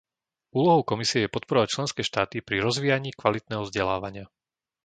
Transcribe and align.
Úlohou 0.59 0.81
Komisie 0.91 1.19
je 1.29 1.29
podporovať 1.35 1.67
členské 1.77 2.01
štáty 2.09 2.37
pri 2.47 2.57
rozvíjaní 2.67 3.09
kvalitného 3.21 3.63
vzdelávania. 3.69 4.25